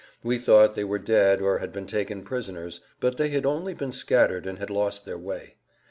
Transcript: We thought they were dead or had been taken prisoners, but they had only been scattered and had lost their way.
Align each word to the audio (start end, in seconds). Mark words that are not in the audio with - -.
We 0.23 0.39
thought 0.39 0.73
they 0.73 0.83
were 0.83 0.97
dead 0.97 1.41
or 1.43 1.59
had 1.59 1.71
been 1.71 1.85
taken 1.85 2.23
prisoners, 2.23 2.81
but 2.99 3.17
they 3.17 3.29
had 3.29 3.45
only 3.45 3.75
been 3.75 3.91
scattered 3.91 4.47
and 4.47 4.57
had 4.57 4.71
lost 4.71 5.05
their 5.05 5.15
way. 5.19 5.57